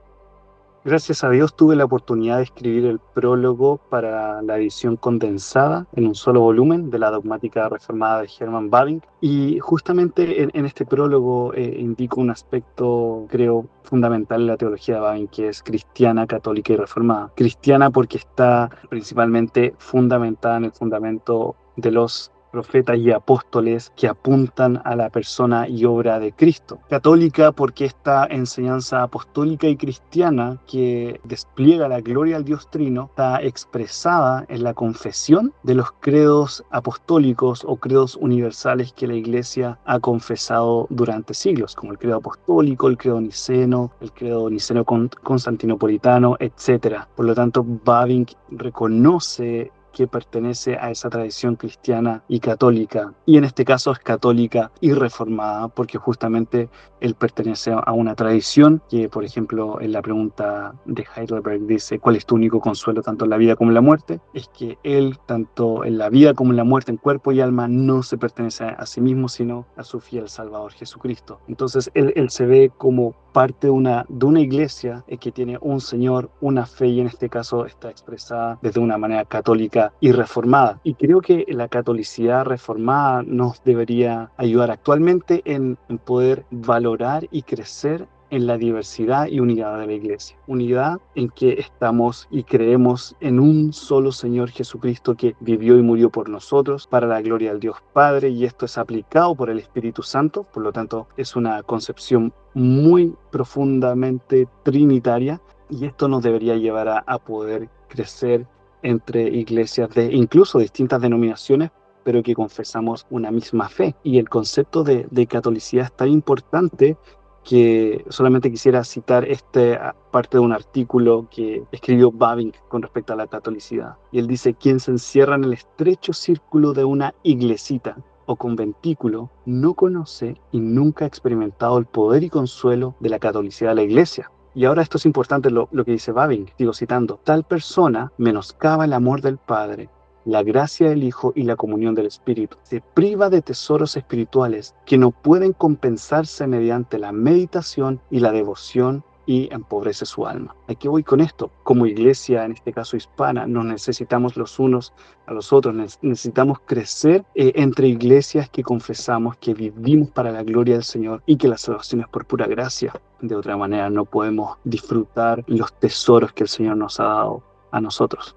Gracias 0.85 1.23
a 1.23 1.31
Dios 1.31 1.55
tuve 1.55 1.75
la 1.75 1.85
oportunidad 1.85 2.37
de 2.37 2.43
escribir 2.43 2.85
el 2.85 2.99
prólogo 2.99 3.77
para 3.89 4.43
la 4.43 4.57
edición 4.57 4.97
condensada 4.97 5.87
en 5.95 6.05
un 6.05 6.13
solo 6.13 6.41
volumen 6.41 6.91
de 6.91 6.99
la 6.99 7.09
dogmática 7.09 7.67
reformada 7.69 8.21
de 8.21 8.29
Hermann 8.39 8.69
Bavinck 8.69 9.03
y 9.19 9.57
justamente 9.59 10.43
en, 10.43 10.65
este 10.67 10.85
prólogo 10.85 11.55
eh, 11.55 11.77
indico 11.79 12.21
un 12.21 12.29
aspecto 12.29 13.25
creo 13.29 13.67
fundamental 13.81 14.41
en 14.41 14.47
la 14.47 14.57
teología 14.57 14.95
de 14.95 15.01
Bavinck 15.01 15.31
que 15.31 15.47
es 15.47 15.63
cristiana, 15.63 16.27
católica 16.27 16.73
y 16.73 16.75
reformada. 16.75 17.31
Cristiana 17.35 17.89
porque 17.89 18.19
está 18.19 18.69
principalmente 18.87 19.73
fundamentada 19.79 20.57
en 20.57 20.65
el 20.65 20.71
fundamento 20.71 21.55
de 21.77 21.89
los 21.89 22.31
profetas 22.55 22.97
y 22.97 23.11
apóstoles 23.11 23.91
que 23.97 24.07
apuntan 24.07 24.81
a 24.85 24.95
la 24.95 25.09
persona 25.09 25.67
y 25.67 25.83
obra 25.83 26.19
de 26.19 26.31
Cristo. 26.31 26.79
Católica 26.89 27.51
porque 27.51 27.83
esta 27.83 28.25
enseñanza 28.27 29.03
apostólica 29.03 29.67
y 29.67 29.75
cristiana 29.75 30.57
que 30.67 31.19
despliega 31.25 31.89
la 31.89 31.99
gloria 31.99 32.37
al 32.37 32.45
Dios 32.45 32.69
Trino 32.71 33.09
está 33.09 33.41
expresada 33.41 34.45
en 34.47 34.63
la 34.63 34.73
confesión 34.73 35.53
de 35.63 35.75
los 35.75 35.91
credos 35.99 36.63
apostólicos 36.71 37.65
o 37.67 37.75
credos 37.75 38.15
universales 38.15 38.93
que 38.93 39.07
la 39.07 39.15
Iglesia 39.15 39.77
ha 39.85 39.99
confesado 39.99 40.87
durante 40.89 41.33
siglos, 41.33 41.75
como 41.75 41.91
el 41.91 41.97
credo 41.97 42.17
apostólico, 42.17 42.87
el 42.87 42.97
credo 42.97 43.19
niceno, 43.19 43.91
el 43.99 44.13
credo 44.13 44.49
niceno 44.49 44.85
constantinopolitano, 44.85 46.37
etc. 46.39 47.03
Por 47.15 47.25
lo 47.25 47.35
tanto, 47.35 47.65
Bavinck 47.65 48.31
reconoce 48.49 49.71
que 49.95 50.07
pertenece 50.07 50.77
a 50.77 50.91
esa 50.91 51.09
tradición 51.09 51.55
cristiana 51.55 52.21
y 52.27 52.41
católica. 52.41 53.13
Y 53.25 53.37
en 53.37 53.45
este 53.45 53.63
caso 53.63 53.93
es 53.93 53.99
católica 53.99 54.71
y 54.81 54.91
reformada, 54.91 55.69
porque 55.69 55.97
justamente 55.97 56.69
él 56.99 57.15
pertenece 57.15 57.71
a 57.71 57.91
una 57.93 58.13
tradición 58.13 58.81
que, 58.89 59.07
por 59.07 59.23
ejemplo, 59.23 59.79
en 59.79 59.93
la 59.93 60.01
pregunta 60.01 60.75
de 60.85 61.05
Heidelberg 61.15 61.65
dice, 61.65 61.99
¿cuál 61.99 62.17
es 62.17 62.25
tu 62.25 62.35
único 62.35 62.59
consuelo 62.59 63.01
tanto 63.01 63.23
en 63.23 63.31
la 63.31 63.37
vida 63.37 63.55
como 63.55 63.71
en 63.71 63.75
la 63.75 63.81
muerte? 63.81 64.19
Es 64.33 64.49
que 64.49 64.77
él, 64.83 65.17
tanto 65.25 65.85
en 65.85 65.97
la 65.97 66.09
vida 66.09 66.33
como 66.33 66.51
en 66.51 66.57
la 66.57 66.65
muerte, 66.65 66.91
en 66.91 66.97
cuerpo 66.97 67.31
y 67.31 67.39
alma, 67.39 67.69
no 67.69 68.03
se 68.03 68.17
pertenece 68.17 68.65
a 68.65 68.85
sí 68.85 68.99
mismo, 68.99 69.29
sino 69.29 69.65
a 69.77 69.83
su 69.83 70.01
fiel 70.01 70.27
Salvador 70.27 70.73
Jesucristo. 70.73 71.39
Entonces, 71.47 71.89
él, 71.93 72.11
él 72.17 72.29
se 72.29 72.45
ve 72.45 72.71
como 72.77 73.15
parte 73.35 73.67
de 73.67 73.71
una, 73.71 74.05
de 74.07 74.25
una 74.25 74.39
iglesia 74.39 75.03
eh, 75.07 75.17
que 75.17 75.29
tiene 75.29 75.57
un 75.59 75.81
Señor, 75.81 76.29
una 76.39 76.65
fe, 76.65 76.87
y 76.87 77.01
en 77.01 77.07
este 77.07 77.27
caso 77.27 77.65
está 77.65 77.89
expresada 77.89 78.57
desde 78.61 78.79
una 78.79 78.97
manera 78.97 79.25
católica 79.25 79.84
y 79.99 80.11
reformada. 80.11 80.79
Y 80.83 80.95
creo 80.95 81.21
que 81.21 81.45
la 81.49 81.67
catolicidad 81.67 82.45
reformada 82.45 83.23
nos 83.23 83.63
debería 83.63 84.31
ayudar 84.37 84.71
actualmente 84.71 85.41
en, 85.45 85.77
poder 86.05 86.45
valorar 86.51 87.27
y 87.31 87.41
crecer 87.43 88.07
en 88.31 88.47
la 88.47 88.57
diversidad 88.57 89.27
y 89.27 89.39
unidad 89.39 89.79
de 89.79 89.87
la 89.87 89.93
iglesia. 89.93 90.37
Unidad 90.47 90.97
en 91.13 91.29
que 91.29 91.53
estamos 91.53 92.27
y 92.31 92.43
creemos 92.43 93.15
en 93.19 93.39
un 93.39 93.71
solo 93.71 94.11
Señor 94.11 94.49
Jesucristo 94.49 95.15
que 95.15 95.35
vivió 95.39 95.77
y 95.77 95.81
murió 95.81 96.09
por 96.09 96.27
nosotros 96.27 96.87
para 96.87 97.07
la 97.07 97.21
gloria 97.21 97.51
del 97.51 97.59
Dios 97.59 97.77
Padre 97.93 98.29
y 98.29 98.45
esto 98.45 98.65
es 98.65 98.77
aplicado 98.77 99.35
por 99.35 99.49
el 99.49 99.59
Espíritu 99.59 100.01
Santo, 100.01 100.43
por 100.43 100.63
lo 100.63 100.73
tanto 100.73 101.07
es 101.17 101.35
una 101.35 101.61
concepción 101.63 102.33
muy 102.53 103.13
profundamente 103.31 104.47
trinitaria 104.63 105.39
y 105.69 105.85
esto 105.85 106.07
nos 106.07 106.23
debería 106.23 106.55
llevar 106.55 107.03
a 107.05 107.19
poder 107.19 107.69
crecer 107.87 108.45
entre 108.85 109.23
iglesias 109.23 109.89
de 109.89 110.13
incluso 110.13 110.59
distintas 110.59 111.01
denominaciones, 111.01 111.71
pero 112.03 112.21
que 112.21 112.35
confesamos 112.35 113.05
una 113.09 113.31
misma 113.31 113.67
fe. 113.67 113.95
Y 114.03 114.19
el 114.19 114.29
concepto 114.29 114.83
de, 114.83 115.07
de 115.09 115.27
catolicidad 115.27 115.85
es 115.85 115.95
tan 115.95 116.09
importante 116.09 116.97
que 117.45 118.03
solamente 118.09 118.49
quisiera 118.49 118.83
citar 118.83 119.23
esta 119.25 119.95
parte 120.11 120.37
de 120.37 120.43
un 120.43 120.51
artículo 120.51 121.27
que 121.29 121.63
escribió 121.71 122.11
Babink 122.11 122.55
con 122.67 122.81
respecto 122.81 123.13
a 123.13 123.15
la 123.15 123.27
catolicidad. 123.27 123.97
Y 124.11 124.19
él 124.19 124.27
dice, 124.27 124.55
quien 124.55 124.79
se 124.79 124.91
encierra 124.91 125.35
en 125.35 125.45
el 125.45 125.53
estrecho 125.53 126.11
círculo 126.11 126.73
de 126.73 126.83
una 126.83 127.13
iglesita 127.23 127.97
o 128.25 128.35
conventículo 128.35 129.29
no 129.45 129.75
conoce 129.75 130.35
y 130.51 130.59
nunca 130.59 131.05
ha 131.05 131.07
experimentado 131.07 131.77
el 131.77 131.85
poder 131.85 132.23
y 132.23 132.29
consuelo 132.29 132.95
de 132.99 133.09
la 133.09 133.19
catolicidad 133.19 133.71
de 133.71 133.75
la 133.75 133.83
iglesia. 133.83 134.31
Y 134.55 134.63
ahora 134.65 134.81
esto 134.81 134.97
es 134.97 135.05
importante 135.05 135.51
lo, 135.51 135.67
que 135.67 135.91
dice 135.91 136.13
Babink, 136.13 136.51
digo 136.57 136.73
citando, 136.73 137.19
tal 137.23 137.43
persona 137.43 138.13
menoscaba 138.17 138.85
el 138.85 138.93
amor 138.93 139.21
del 139.21 139.37
Padre 139.37 139.89
la 140.25 140.41
gracia 140.41 140.89
del 140.89 141.03
Hijo 141.03 141.33
y 141.35 141.43
la 141.43 141.55
comunión 141.55 141.93
del 141.93 142.07
Espíritu. 142.07 142.57
Se 142.63 142.81
priva 142.81 143.29
de 143.29 143.43
tesoros 143.43 143.95
espirituales 143.95 144.73
que 144.85 144.97
no 144.97 145.11
pueden 145.11 145.53
compensarse 145.53 146.47
mediante 146.47 146.97
la 146.97 147.11
meditación 147.11 148.01
y 148.09 148.21
la 148.21 148.31
devoción 148.31 149.03
y 149.25 149.51
empobrece 149.53 150.05
su 150.05 150.25
alma. 150.25 150.55
Aquí 150.67 150.87
voy 150.87 151.03
con 151.03 151.21
esto. 151.21 151.51
Como 151.63 151.85
iglesia, 151.85 152.45
en 152.45 152.53
este 152.53 152.73
caso 152.73 152.97
hispana, 152.97 153.47
nos 153.47 153.65
necesitamos 153.65 154.37
los 154.37 154.59
unos 154.59 154.93
a 155.25 155.33
los 155.33 155.51
otros. 155.51 155.75
Necesitamos 156.01 156.59
crecer 156.65 157.25
eh, 157.35 157.53
entre 157.55 157.87
iglesias 157.87 158.49
que 158.49 158.63
confesamos 158.63 159.37
que 159.37 159.53
vivimos 159.53 160.09
para 160.09 160.31
la 160.31 160.43
gloria 160.43 160.75
del 160.75 160.83
Señor 160.83 161.23
y 161.25 161.37
que 161.37 161.47
la 161.47 161.57
salvación 161.57 162.01
es 162.01 162.07
por 162.07 162.25
pura 162.25 162.47
gracia. 162.47 162.93
De 163.21 163.35
otra 163.35 163.57
manera, 163.57 163.89
no 163.89 164.05
podemos 164.05 164.57
disfrutar 164.63 165.43
los 165.47 165.73
tesoros 165.79 166.33
que 166.33 166.43
el 166.43 166.49
Señor 166.49 166.77
nos 166.77 166.99
ha 166.99 167.05
dado 167.05 167.43
a 167.71 167.81
nosotros. 167.81 168.35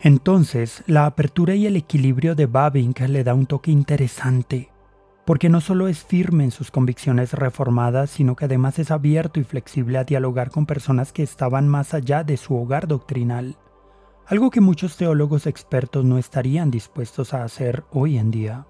Entonces, 0.00 0.82
la 0.86 1.06
apertura 1.06 1.54
y 1.54 1.66
el 1.66 1.76
equilibrio 1.76 2.34
de 2.34 2.46
Babink 2.46 3.00
le 3.00 3.24
da 3.24 3.32
un 3.32 3.46
toque 3.46 3.70
interesante, 3.70 4.70
porque 5.24 5.48
no 5.48 5.60
solo 5.60 5.88
es 5.88 6.04
firme 6.04 6.44
en 6.44 6.50
sus 6.50 6.70
convicciones 6.70 7.32
reformadas, 7.32 8.10
sino 8.10 8.36
que 8.36 8.44
además 8.44 8.78
es 8.78 8.90
abierto 8.90 9.40
y 9.40 9.44
flexible 9.44 9.98
a 9.98 10.04
dialogar 10.04 10.50
con 10.50 10.66
personas 10.66 11.12
que 11.12 11.22
estaban 11.22 11.68
más 11.68 11.94
allá 11.94 12.24
de 12.24 12.36
su 12.36 12.54
hogar 12.56 12.86
doctrinal, 12.86 13.56
algo 14.26 14.50
que 14.50 14.60
muchos 14.60 14.96
teólogos 14.96 15.46
expertos 15.46 16.04
no 16.04 16.18
estarían 16.18 16.70
dispuestos 16.70 17.34
a 17.34 17.44
hacer 17.44 17.84
hoy 17.90 18.18
en 18.18 18.30
día. 18.30 18.66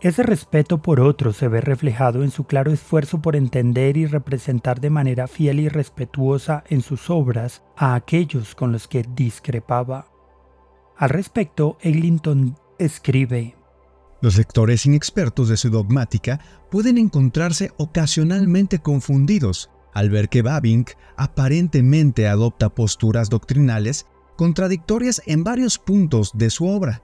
Ese 0.00 0.24
respeto 0.24 0.82
por 0.82 0.98
otros 0.98 1.36
se 1.36 1.46
ve 1.46 1.60
reflejado 1.60 2.24
en 2.24 2.32
su 2.32 2.44
claro 2.44 2.72
esfuerzo 2.72 3.22
por 3.22 3.36
entender 3.36 3.96
y 3.96 4.06
representar 4.06 4.80
de 4.80 4.90
manera 4.90 5.28
fiel 5.28 5.60
y 5.60 5.68
respetuosa 5.68 6.64
en 6.68 6.82
sus 6.82 7.08
obras 7.08 7.62
a 7.76 7.94
aquellos 7.94 8.56
con 8.56 8.72
los 8.72 8.88
que 8.88 9.04
discrepaba. 9.14 10.06
Al 10.96 11.10
respecto, 11.10 11.78
Eglinton 11.80 12.56
escribe, 12.80 13.54
Los 14.22 14.36
lectores 14.38 14.86
inexpertos 14.86 15.48
de 15.48 15.56
su 15.56 15.68
dogmática 15.68 16.40
pueden 16.70 16.96
encontrarse 16.96 17.72
ocasionalmente 17.76 18.78
confundidos 18.78 19.68
al 19.92 20.10
ver 20.10 20.28
que 20.28 20.42
Babink 20.42 20.92
aparentemente 21.16 22.28
adopta 22.28 22.70
posturas 22.70 23.28
doctrinales 23.28 24.06
contradictorias 24.36 25.20
en 25.26 25.42
varios 25.42 25.78
puntos 25.78 26.30
de 26.34 26.50
su 26.50 26.68
obra. 26.68 27.02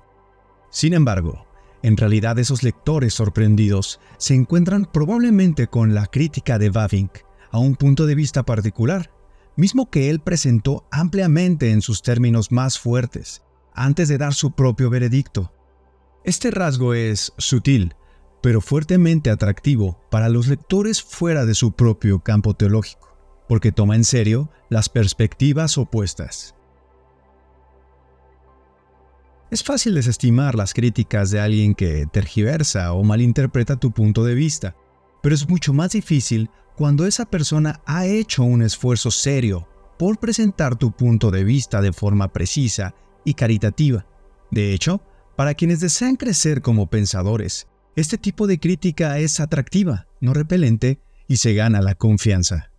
Sin 0.70 0.94
embargo, 0.94 1.46
en 1.82 1.96
realidad 1.96 2.38
esos 2.38 2.62
lectores 2.62 3.14
sorprendidos 3.14 4.00
se 4.16 4.34
encuentran 4.34 4.84
probablemente 4.84 5.66
con 5.66 5.94
la 5.94 6.06
crítica 6.06 6.56
de 6.58 6.70
Babink 6.70 7.18
a 7.50 7.58
un 7.58 7.74
punto 7.74 8.06
de 8.06 8.14
vista 8.14 8.44
particular, 8.44 9.10
mismo 9.56 9.90
que 9.90 10.08
él 10.08 10.20
presentó 10.20 10.86
ampliamente 10.92 11.72
en 11.72 11.82
sus 11.82 12.02
términos 12.02 12.52
más 12.52 12.78
fuertes, 12.78 13.42
antes 13.74 14.08
de 14.08 14.18
dar 14.18 14.34
su 14.34 14.52
propio 14.52 14.88
veredicto. 14.88 15.52
Este 16.24 16.50
rasgo 16.50 16.94
es 16.94 17.32
sutil, 17.38 17.94
pero 18.42 18.60
fuertemente 18.60 19.30
atractivo 19.30 20.00
para 20.10 20.28
los 20.28 20.48
lectores 20.48 21.02
fuera 21.02 21.46
de 21.46 21.54
su 21.54 21.72
propio 21.72 22.20
campo 22.20 22.54
teológico, 22.54 23.16
porque 23.48 23.72
toma 23.72 23.96
en 23.96 24.04
serio 24.04 24.50
las 24.68 24.88
perspectivas 24.88 25.78
opuestas. 25.78 26.54
Es 29.50 29.64
fácil 29.64 29.94
desestimar 29.94 30.54
las 30.54 30.74
críticas 30.74 31.30
de 31.30 31.40
alguien 31.40 31.74
que 31.74 32.06
tergiversa 32.06 32.92
o 32.92 33.02
malinterpreta 33.02 33.76
tu 33.76 33.92
punto 33.92 34.22
de 34.24 34.34
vista, 34.34 34.76
pero 35.22 35.34
es 35.34 35.48
mucho 35.48 35.72
más 35.72 35.92
difícil 35.92 36.50
cuando 36.76 37.06
esa 37.06 37.24
persona 37.24 37.80
ha 37.86 38.06
hecho 38.06 38.42
un 38.42 38.60
esfuerzo 38.62 39.10
serio 39.10 39.66
por 39.98 40.18
presentar 40.18 40.76
tu 40.76 40.92
punto 40.92 41.30
de 41.30 41.44
vista 41.44 41.80
de 41.80 41.92
forma 41.92 42.32
precisa 42.32 42.94
y 43.24 43.34
caritativa. 43.34 44.06
De 44.50 44.74
hecho, 44.74 45.00
para 45.38 45.54
quienes 45.54 45.78
desean 45.78 46.16
crecer 46.16 46.62
como 46.62 46.90
pensadores, 46.90 47.68
este 47.94 48.18
tipo 48.18 48.48
de 48.48 48.58
crítica 48.58 49.20
es 49.20 49.38
atractiva, 49.38 50.08
no 50.20 50.34
repelente, 50.34 50.98
y 51.28 51.36
se 51.36 51.54
gana 51.54 51.80
la 51.80 51.94
confianza. 51.94 52.72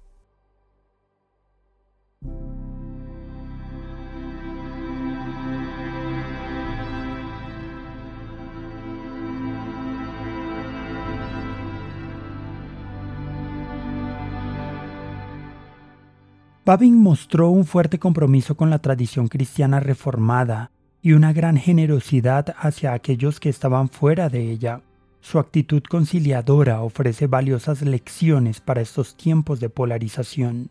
Babin 16.65 16.97
mostró 17.01 17.51
un 17.51 17.63
fuerte 17.63 17.99
compromiso 17.99 18.57
con 18.57 18.69
la 18.69 18.79
tradición 18.79 19.29
cristiana 19.29 19.79
reformada 19.79 20.71
y 21.01 21.13
una 21.13 21.33
gran 21.33 21.57
generosidad 21.57 22.53
hacia 22.57 22.93
aquellos 22.93 23.39
que 23.39 23.49
estaban 23.49 23.89
fuera 23.89 24.29
de 24.29 24.51
ella. 24.51 24.81
Su 25.21 25.39
actitud 25.39 25.83
conciliadora 25.83 26.81
ofrece 26.81 27.27
valiosas 27.27 27.81
lecciones 27.81 28.61
para 28.61 28.81
estos 28.81 29.15
tiempos 29.15 29.59
de 29.59 29.69
polarización. 29.69 30.69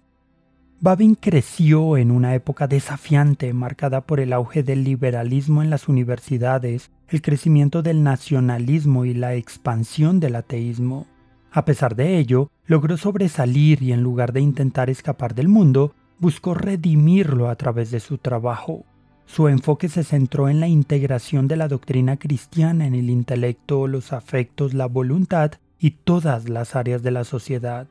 Babin 0.81 1.17
creció 1.17 1.97
en 1.97 2.11
una 2.13 2.35
época 2.35 2.69
desafiante 2.69 3.53
marcada 3.53 4.03
por 4.03 4.21
el 4.21 4.33
auge 4.33 4.63
del 4.63 4.85
liberalismo 4.85 5.63
en 5.63 5.71
las 5.71 5.89
universidades, 5.89 6.93
el 7.09 7.21
crecimiento 7.21 7.83
del 7.83 8.05
nacionalismo 8.05 9.05
y 9.05 9.13
la 9.13 9.35
expansión 9.35 10.21
del 10.21 10.37
ateísmo. 10.37 11.07
A 11.51 11.65
pesar 11.65 11.97
de 11.97 12.19
ello, 12.19 12.51
logró 12.67 12.97
sobresalir 12.97 13.83
y 13.83 13.93
en 13.93 14.03
lugar 14.03 14.33
de 14.33 14.41
intentar 14.41 14.89
escapar 14.89 15.35
del 15.35 15.49
mundo, 15.49 15.95
buscó 16.21 16.55
redimirlo 16.55 17.49
a 17.49 17.57
través 17.57 17.91
de 17.91 17.99
su 17.99 18.19
trabajo. 18.19 18.85
Su 19.29 19.47
enfoque 19.47 19.91
se 19.91 20.05
centró 20.05 20.49
en 20.49 20.59
la 20.59 20.69
integración 20.69 21.49
de 21.49 21.57
la 21.57 21.69
doctrina 21.69 22.17
cristiana 22.17 22.87
en 22.87 22.95
el 22.95 23.11
intelecto, 23.11 23.87
los 23.87 24.15
afectos, 24.15 24.73
la 24.73 24.87
voluntad 24.87 25.53
y 25.79 25.91
todas 25.93 26.49
las 26.49 26.75
áreas 26.75 27.03
de 27.03 27.11
la 27.11 27.25
sociedad. 27.25 27.87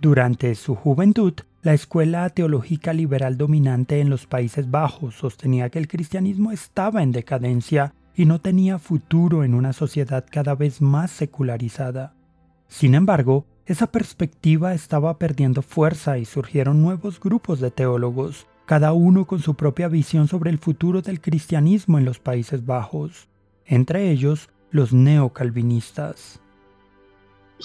Durante 0.00 0.54
su 0.54 0.76
juventud, 0.76 1.34
la 1.62 1.74
escuela 1.74 2.30
teológica 2.30 2.92
liberal 2.92 3.36
dominante 3.36 4.00
en 4.00 4.08
los 4.08 4.26
Países 4.26 4.70
Bajos 4.70 5.16
sostenía 5.16 5.68
que 5.68 5.80
el 5.80 5.88
cristianismo 5.88 6.52
estaba 6.52 7.02
en 7.02 7.10
decadencia 7.10 7.92
y 8.14 8.24
no 8.24 8.40
tenía 8.40 8.78
futuro 8.78 9.42
en 9.42 9.54
una 9.54 9.72
sociedad 9.72 10.24
cada 10.30 10.54
vez 10.54 10.80
más 10.80 11.10
secularizada. 11.10 12.14
Sin 12.68 12.94
embargo, 12.94 13.46
esa 13.66 13.88
perspectiva 13.88 14.74
estaba 14.74 15.18
perdiendo 15.18 15.60
fuerza 15.60 16.18
y 16.18 16.24
surgieron 16.24 16.82
nuevos 16.82 17.18
grupos 17.18 17.60
de 17.60 17.72
teólogos, 17.72 18.46
cada 18.66 18.92
uno 18.92 19.26
con 19.26 19.40
su 19.40 19.54
propia 19.54 19.88
visión 19.88 20.28
sobre 20.28 20.50
el 20.50 20.58
futuro 20.58 21.02
del 21.02 21.20
cristianismo 21.20 21.98
en 21.98 22.04
los 22.04 22.18
Países 22.18 22.66
Bajos, 22.66 23.28
entre 23.64 24.10
ellos 24.10 24.50
los 24.70 24.92
neocalvinistas. 24.92 26.41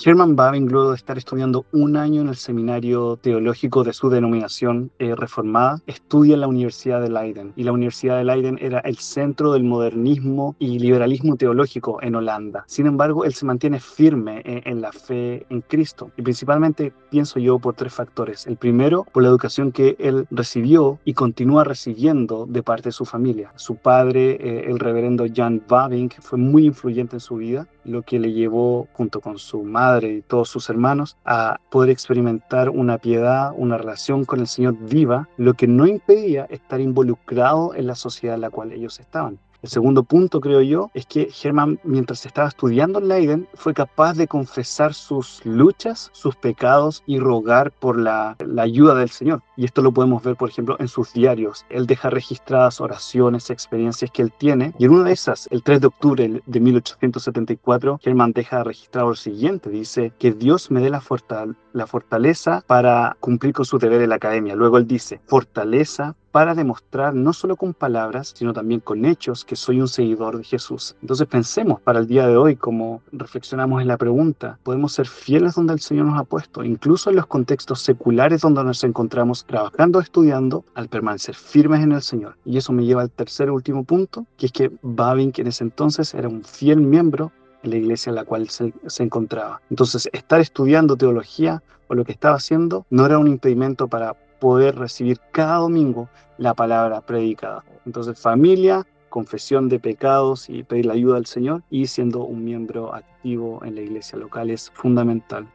Herman 0.05 0.35
Bavinck, 0.35 0.71
luego 0.71 0.91
de 0.91 0.95
estar 0.95 1.17
estudiando 1.17 1.65
un 1.71 1.97
año 1.97 2.21
en 2.21 2.29
el 2.29 2.35
seminario 2.35 3.17
teológico 3.17 3.83
de 3.83 3.93
su 3.93 4.09
denominación 4.09 4.91
eh, 4.99 5.15
reformada, 5.15 5.81
estudia 5.87 6.35
en 6.35 6.41
la 6.41 6.47
Universidad 6.47 7.01
de 7.01 7.09
Leiden. 7.09 7.51
Y 7.55 7.63
la 7.63 7.71
Universidad 7.71 8.17
de 8.17 8.25
Leiden 8.25 8.59
era 8.61 8.79
el 8.81 8.97
centro 8.97 9.53
del 9.53 9.63
modernismo 9.63 10.55
y 10.59 10.77
liberalismo 10.77 11.35
teológico 11.35 11.99
en 12.03 12.15
Holanda. 12.15 12.63
Sin 12.67 12.85
embargo, 12.85 13.25
él 13.25 13.33
se 13.33 13.45
mantiene 13.45 13.79
firme 13.79 14.41
en, 14.45 14.61
en 14.65 14.81
la 14.81 14.91
fe 14.91 15.45
en 15.49 15.61
Cristo. 15.61 16.11
Y 16.15 16.21
principalmente 16.21 16.93
pienso 17.09 17.39
yo 17.39 17.57
por 17.57 17.73
tres 17.73 17.93
factores. 17.93 18.45
El 18.45 18.57
primero, 18.57 19.05
por 19.11 19.23
la 19.23 19.29
educación 19.29 19.71
que 19.71 19.95
él 19.99 20.27
recibió 20.29 20.99
y 21.05 21.13
continúa 21.13 21.63
recibiendo 21.63 22.45
de 22.47 22.61
parte 22.61 22.89
de 22.89 22.93
su 22.93 23.05
familia. 23.05 23.51
Su 23.55 23.75
padre, 23.75 24.37
eh, 24.39 24.65
el 24.67 24.79
reverendo 24.79 25.25
Jan 25.33 25.63
Bavinck, 25.67 26.21
fue 26.21 26.37
muy 26.37 26.65
influyente 26.65 27.15
en 27.15 27.19
su 27.19 27.37
vida, 27.37 27.67
lo 27.87 28.03
que 28.03 28.19
le 28.19 28.33
llevó, 28.33 28.87
junto 28.93 29.21
con 29.21 29.39
su 29.39 29.63
madre, 29.63 30.13
y 30.13 30.21
todos 30.21 30.49
sus 30.49 30.69
hermanos 30.69 31.17
a 31.25 31.59
poder 31.69 31.89
experimentar 31.89 32.69
una 32.69 32.97
piedad, 32.97 33.51
una 33.55 33.77
relación 33.77 34.25
con 34.25 34.39
el 34.39 34.47
Señor 34.47 34.75
viva, 34.79 35.29
lo 35.37 35.53
que 35.53 35.67
no 35.67 35.87
impedía 35.87 36.45
estar 36.49 36.79
involucrado 36.79 37.73
en 37.73 37.87
la 37.87 37.95
sociedad 37.95 38.35
en 38.35 38.41
la 38.41 38.49
cual 38.49 38.71
ellos 38.71 38.99
estaban. 38.99 39.39
El 39.63 39.69
segundo 39.69 40.03
punto, 40.03 40.39
creo 40.39 40.61
yo, 40.61 40.91
es 40.93 41.05
que 41.05 41.29
Germán, 41.31 41.79
mientras 41.83 42.25
estaba 42.25 42.47
estudiando 42.47 42.99
en 42.99 43.07
Leiden, 43.07 43.47
fue 43.55 43.73
capaz 43.73 44.13
de 44.13 44.27
confesar 44.27 44.93
sus 44.93 45.43
luchas, 45.45 46.09
sus 46.13 46.35
pecados 46.35 47.03
y 47.07 47.19
rogar 47.19 47.71
por 47.71 47.99
la, 47.99 48.35
ayuda 48.59 48.93
del 48.95 49.09
Señor. 49.09 49.41
Y 49.55 49.65
esto 49.65 49.81
lo 49.81 49.91
podemos 49.91 50.21
ver, 50.21 50.35
por 50.35 50.49
ejemplo, 50.49 50.75
en 50.79 50.87
sus 50.87 51.13
diarios. 51.13 51.65
Él 51.69 51.87
deja 51.87 52.09
registradas 52.09 52.79
oraciones, 52.81 53.49
experiencias 53.49 54.11
que 54.11 54.21
él 54.21 54.31
tiene. 54.37 54.73
Y 54.77 54.85
en 54.85 54.91
una 54.91 55.05
de 55.05 55.13
esas, 55.13 55.47
el 55.51 55.63
3 55.63 55.81
de 55.81 55.87
octubre 55.87 56.41
de 56.45 56.59
1874, 56.59 57.99
Germán 58.01 58.33
deja 58.33 58.63
registrado 58.63 59.09
lo 59.09 59.15
siguiente. 59.15 59.69
Dice, 59.69 60.13
que 60.19 60.31
Dios 60.31 60.69
me 60.69 60.81
dé 60.81 60.89
la, 60.89 61.01
fortal 61.01 61.57
la 61.73 61.87
fortaleza 61.87 62.63
para 62.67 63.15
cumplir 63.19 63.53
con 63.53 63.65
su 63.65 63.77
deber 63.77 64.01
en 64.01 64.09
la 64.09 64.15
academia. 64.15 64.55
Luego 64.55 64.77
él 64.77 64.87
dice, 64.87 65.21
fortaleza 65.25 66.15
para 66.37 66.53
demostrar 66.53 67.15
no 67.15 67.33
solo 67.33 67.55
con 67.55 67.73
palabras, 67.73 68.35
sino 68.37 68.53
también 68.53 68.79
con 68.79 69.05
hechos 69.05 69.43
que 69.43 69.55
soy 69.55 69.81
un 69.81 69.87
seguidor 69.87 70.37
de 70.37 70.43
Jesús. 70.43 70.95
Entonces 71.01 71.25
pensemos 71.25 71.81
para 71.81 71.97
el 71.97 72.05
día 72.05 72.27
de 72.27 72.37
hoy, 72.37 72.55
como 72.55 73.01
reflexionamos 73.11 73.81
en 73.81 73.87
la 73.87 73.97
pregunta, 73.97 74.59
podemos 74.61 74.93
ser 74.93 75.07
fieles 75.07 75.55
donde 75.55 75.73
el 75.73 75.79
Señor 75.79 76.05
nos 76.05 76.19
ha 76.19 76.25
puesto, 76.25 76.63
incluso 76.63 77.09
en 77.09 77.15
los 77.15 77.25
contextos 77.25 77.81
seculares 77.81 78.41
donde 78.41 78.63
nos 78.63 78.83
encontramos 78.83 79.45
trabajando, 79.45 79.99
estudiando, 79.99 80.63
al 80.75 80.89
permanecer 80.89 81.33
firmes 81.33 81.81
en 81.81 81.93
el 81.93 82.03
Señor. 82.03 82.37
Y 82.45 82.57
eso 82.57 82.71
me 82.71 82.85
lleva 82.85 83.01
al 83.01 83.09
tercer 83.09 83.47
y 83.47 83.49
último 83.49 83.83
punto, 83.83 84.27
que 84.37 84.45
es 84.45 84.51
que 84.51 84.71
Babin, 84.83 85.31
que 85.31 85.41
en 85.41 85.47
ese 85.47 85.63
entonces 85.63 86.13
era 86.13 86.29
un 86.29 86.43
fiel 86.43 86.81
miembro 86.81 87.31
en 87.63 87.71
la 87.71 87.77
iglesia 87.77 88.11
en 88.11 88.15
la 88.15 88.25
cual 88.25 88.47
se, 88.49 88.75
se, 88.85 89.01
encontraba. 89.01 89.59
Entonces, 89.71 90.07
estar 90.13 90.39
estudiando 90.39 90.97
teología 90.97 91.63
o 91.87 91.95
lo 91.95 92.05
que 92.05 92.11
estaba 92.11 92.35
haciendo 92.35 92.85
no 92.91 93.07
era 93.07 93.17
un 93.17 93.27
impedimento 93.27 93.87
para 93.87 94.15
poder 94.39 94.75
recibir 94.75 95.19
cada 95.31 95.57
domingo 95.57 96.09
la 96.37 96.53
palabra 96.53 97.01
predicada. 97.01 97.63
Entonces, 97.85 98.19
familia, 98.19 98.85
confesión 99.09 99.69
de 99.69 99.79
pecados 99.79 100.49
y 100.49 100.63
pedir 100.63 100.85
la 100.85 100.93
ayuda 100.93 101.15
del 101.15 101.25
Señor 101.25 101.63
y 101.69 101.87
siendo 101.87 102.23
un 102.23 102.43
miembro 102.43 102.93
activo 102.93 103.63
en 103.63 103.75
la 103.75 103.81
iglesia 103.81 104.17
local 104.17 104.49
es 104.49 104.69
fundamental. 104.71 105.47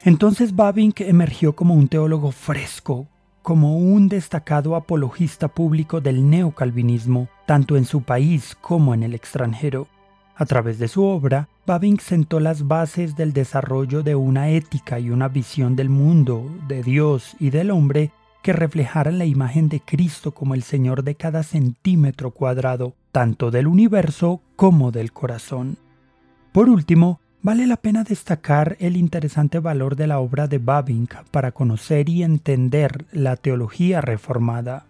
Entonces 0.00 0.54
Babink 0.54 1.00
emergió 1.00 1.54
como 1.54 1.74
un 1.74 1.88
teólogo 1.88 2.30
fresco, 2.30 3.06
como 3.42 3.78
un 3.78 4.08
destacado 4.08 4.76
apologista 4.76 5.48
público 5.48 6.00
del 6.00 6.28
neocalvinismo, 6.28 7.28
tanto 7.46 7.76
en 7.76 7.84
su 7.84 8.02
país 8.02 8.56
como 8.60 8.94
en 8.94 9.02
el 9.02 9.14
extranjero. 9.14 9.86
A 10.36 10.46
través 10.46 10.78
de 10.78 10.88
su 10.88 11.04
obra, 11.04 11.48
Babink 11.66 12.00
sentó 12.00 12.40
las 12.40 12.68
bases 12.68 13.16
del 13.16 13.32
desarrollo 13.32 14.02
de 14.02 14.14
una 14.14 14.50
ética 14.50 15.00
y 15.00 15.08
una 15.08 15.28
visión 15.28 15.76
del 15.76 15.88
mundo, 15.88 16.46
de 16.68 16.82
Dios 16.82 17.36
y 17.40 17.48
del 17.48 17.70
hombre 17.70 18.10
que 18.42 18.52
reflejaran 18.52 19.16
la 19.16 19.24
imagen 19.24 19.70
de 19.70 19.80
Cristo 19.80 20.32
como 20.32 20.54
el 20.54 20.62
Señor 20.62 21.04
de 21.04 21.14
cada 21.14 21.42
centímetro 21.42 22.32
cuadrado, 22.32 22.94
tanto 23.12 23.50
del 23.50 23.66
universo 23.66 24.42
como 24.56 24.92
del 24.92 25.12
corazón. 25.12 25.78
Por 26.52 26.68
último, 26.68 27.20
vale 27.40 27.66
la 27.66 27.78
pena 27.78 28.04
destacar 28.04 28.76
el 28.78 28.98
interesante 28.98 29.58
valor 29.58 29.96
de 29.96 30.06
la 30.06 30.18
obra 30.18 30.46
de 30.46 30.58
Babink 30.58 31.14
para 31.30 31.52
conocer 31.52 32.10
y 32.10 32.22
entender 32.22 33.06
la 33.10 33.36
teología 33.36 34.02
reformada. 34.02 34.84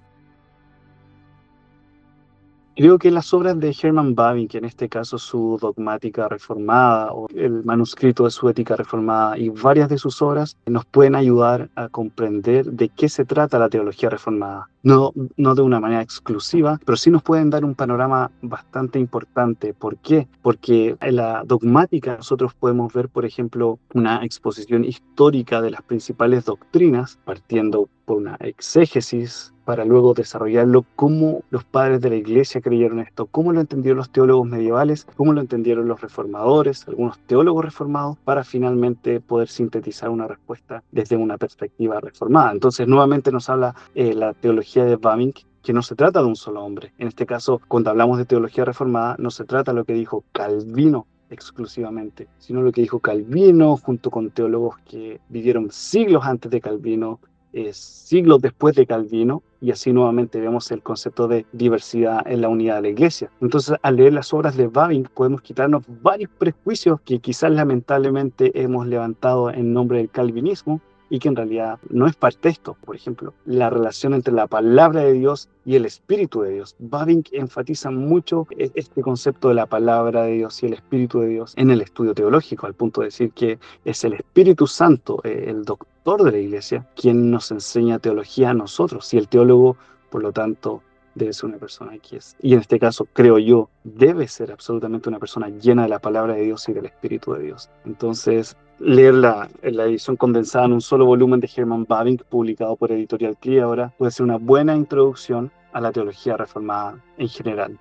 Creo 2.76 2.98
que 2.98 3.12
las 3.12 3.32
obras 3.32 3.60
de 3.60 3.72
Herman 3.80 4.16
Bavinck, 4.16 4.56
en 4.56 4.64
este 4.64 4.88
caso 4.88 5.16
su 5.16 5.58
dogmática 5.60 6.28
reformada 6.28 7.12
o 7.12 7.28
el 7.32 7.62
manuscrito 7.64 8.24
de 8.24 8.32
su 8.32 8.48
ética 8.48 8.74
reformada 8.74 9.38
y 9.38 9.48
varias 9.48 9.88
de 9.88 9.96
sus 9.96 10.20
obras 10.20 10.56
nos 10.66 10.84
pueden 10.84 11.14
ayudar 11.14 11.70
a 11.76 11.88
comprender 11.88 12.66
de 12.66 12.88
qué 12.88 13.08
se 13.08 13.24
trata 13.24 13.60
la 13.60 13.68
teología 13.68 14.10
reformada. 14.10 14.68
No, 14.82 15.12
no 15.36 15.54
de 15.54 15.62
una 15.62 15.78
manera 15.78 16.02
exclusiva, 16.02 16.80
pero 16.84 16.96
sí 16.96 17.12
nos 17.12 17.22
pueden 17.22 17.48
dar 17.48 17.64
un 17.64 17.76
panorama 17.76 18.32
bastante 18.42 18.98
importante. 18.98 19.72
¿Por 19.72 19.96
qué? 19.98 20.26
Porque 20.42 20.96
en 21.00 21.16
la 21.16 21.44
dogmática 21.46 22.16
nosotros 22.16 22.54
podemos 22.54 22.92
ver, 22.92 23.08
por 23.08 23.24
ejemplo, 23.24 23.78
una 23.94 24.24
exposición 24.24 24.84
histórica 24.84 25.62
de 25.62 25.70
las 25.70 25.82
principales 25.82 26.44
doctrinas, 26.44 27.20
partiendo 27.24 27.88
por 28.04 28.18
una 28.18 28.36
exégesis 28.40 29.52
para 29.64 29.84
luego 29.84 30.14
desarrollarlo, 30.14 30.84
cómo 30.94 31.42
los 31.50 31.64
padres 31.64 32.00
de 32.00 32.10
la 32.10 32.16
iglesia 32.16 32.60
creyeron 32.60 33.00
esto, 33.00 33.26
cómo 33.26 33.52
lo 33.52 33.60
entendieron 33.60 33.96
los 33.98 34.10
teólogos 34.10 34.46
medievales, 34.46 35.06
cómo 35.16 35.32
lo 35.32 35.40
entendieron 35.40 35.88
los 35.88 36.00
reformadores, 36.00 36.86
algunos 36.86 37.18
teólogos 37.20 37.64
reformados, 37.64 38.18
para 38.24 38.44
finalmente 38.44 39.20
poder 39.20 39.48
sintetizar 39.48 40.10
una 40.10 40.28
respuesta 40.28 40.82
desde 40.92 41.16
una 41.16 41.38
perspectiva 41.38 42.00
reformada. 42.00 42.52
Entonces, 42.52 42.86
nuevamente 42.86 43.32
nos 43.32 43.48
habla 43.48 43.74
eh, 43.94 44.14
la 44.14 44.34
teología 44.34 44.84
de 44.84 44.96
Bavinck 44.96 45.46
que 45.62 45.72
no 45.72 45.80
se 45.80 45.96
trata 45.96 46.20
de 46.20 46.26
un 46.26 46.36
solo 46.36 46.62
hombre. 46.62 46.92
En 46.98 47.08
este 47.08 47.24
caso, 47.24 47.60
cuando 47.68 47.88
hablamos 47.88 48.18
de 48.18 48.26
teología 48.26 48.66
reformada, 48.66 49.16
no 49.18 49.30
se 49.30 49.44
trata 49.44 49.72
de 49.72 49.78
lo 49.78 49.84
que 49.84 49.94
dijo 49.94 50.24
Calvino 50.32 51.06
exclusivamente, 51.30 52.28
sino 52.38 52.62
lo 52.62 52.70
que 52.70 52.82
dijo 52.82 53.00
Calvino 53.00 53.76
junto 53.78 54.10
con 54.10 54.30
teólogos 54.30 54.76
que 54.84 55.20
vivieron 55.28 55.70
siglos 55.70 56.24
antes 56.24 56.50
de 56.50 56.60
Calvino, 56.60 57.18
eh, 57.54 57.72
siglos 57.72 58.42
después 58.42 58.74
de 58.74 58.84
Calvino, 58.84 59.42
y 59.60 59.70
así 59.70 59.92
nuevamente 59.92 60.40
vemos 60.40 60.70
el 60.72 60.82
concepto 60.82 61.28
de 61.28 61.46
diversidad 61.52 62.26
en 62.26 62.40
la 62.40 62.48
unidad 62.48 62.76
de 62.76 62.82
la 62.82 62.88
iglesia. 62.88 63.30
Entonces, 63.40 63.76
al 63.80 63.96
leer 63.96 64.12
las 64.12 64.34
obras 64.34 64.56
de 64.56 64.66
Babin, 64.66 65.08
podemos 65.14 65.40
quitarnos 65.40 65.84
varios 66.02 66.30
prejuicios 66.36 67.00
que 67.02 67.20
quizás 67.20 67.50
lamentablemente 67.50 68.60
hemos 68.60 68.86
levantado 68.86 69.50
en 69.50 69.72
nombre 69.72 69.98
del 69.98 70.10
calvinismo 70.10 70.80
y 71.10 71.18
que 71.20 71.28
en 71.28 71.36
realidad 71.36 71.78
no 71.90 72.06
es 72.06 72.16
parte 72.16 72.48
de 72.48 72.52
esto. 72.52 72.76
Por 72.84 72.96
ejemplo, 72.96 73.34
la 73.44 73.70
relación 73.70 74.14
entre 74.14 74.34
la 74.34 74.48
palabra 74.48 75.02
de 75.02 75.12
Dios 75.12 75.48
y 75.64 75.76
el 75.76 75.86
Espíritu 75.86 76.42
de 76.42 76.50
Dios. 76.50 76.74
Babin 76.78 77.22
enfatiza 77.30 77.90
mucho 77.90 78.48
e-, 78.58 78.72
este 78.74 79.00
concepto 79.00 79.48
de 79.48 79.54
la 79.54 79.66
palabra 79.66 80.24
de 80.24 80.32
Dios 80.32 80.62
y 80.62 80.66
el 80.66 80.72
Espíritu 80.74 81.20
de 81.20 81.28
Dios 81.28 81.54
en 81.56 81.70
el 81.70 81.80
estudio 81.82 82.14
teológico, 82.14 82.66
al 82.66 82.74
punto 82.74 83.00
de 83.00 83.06
decir 83.06 83.30
que 83.30 83.58
es 83.84 84.04
el 84.04 84.14
Espíritu 84.14 84.66
Santo, 84.66 85.20
eh, 85.24 85.44
el 85.48 85.64
doctor 85.64 85.93
de 86.04 86.32
la 86.32 86.38
iglesia, 86.38 86.86
quien 86.94 87.30
nos 87.30 87.50
enseña 87.50 87.98
teología 87.98 88.50
a 88.50 88.54
nosotros. 88.54 89.12
Y 89.14 89.18
el 89.18 89.28
teólogo, 89.28 89.76
por 90.10 90.22
lo 90.22 90.32
tanto, 90.32 90.82
debe 91.14 91.32
ser 91.32 91.46
una 91.46 91.58
persona 91.58 91.96
que 91.98 92.16
es, 92.18 92.36
y 92.42 92.52
en 92.52 92.60
este 92.60 92.78
caso 92.78 93.06
creo 93.12 93.38
yo, 93.38 93.70
debe 93.84 94.28
ser 94.28 94.52
absolutamente 94.52 95.08
una 95.08 95.18
persona 95.18 95.48
llena 95.48 95.84
de 95.84 95.88
la 95.88 96.00
palabra 96.00 96.34
de 96.34 96.42
Dios 96.42 96.68
y 96.68 96.72
del 96.72 96.86
Espíritu 96.86 97.32
de 97.32 97.44
Dios. 97.44 97.70
Entonces, 97.86 98.56
leer 98.78 99.14
la, 99.14 99.48
la 99.62 99.84
edición 99.84 100.16
condensada 100.16 100.66
en 100.66 100.74
un 100.74 100.80
solo 100.80 101.06
volumen 101.06 101.40
de 101.40 101.48
Herman 101.54 101.86
Bavinck, 101.88 102.24
publicado 102.24 102.76
por 102.76 102.92
Editorial 102.92 103.36
CLI 103.38 103.60
ahora, 103.60 103.94
puede 103.96 104.12
ser 104.12 104.24
una 104.24 104.36
buena 104.36 104.76
introducción 104.76 105.50
a 105.72 105.80
la 105.80 105.90
teología 105.90 106.36
reformada 106.36 107.02
en 107.16 107.28
general. 107.28 107.78